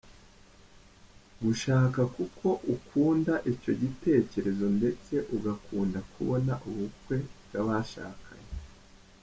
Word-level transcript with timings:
Gushaka 1.43 2.01
kuko 2.15 2.47
ukunda 2.75 3.33
icyo 3.51 3.71
gitekerezo 3.81 4.65
ndetse 4.77 5.13
ugakunda 5.35 5.99
kubona 6.11 6.53
ubukwe 6.69 7.17
bw’abashakanye. 7.43 8.53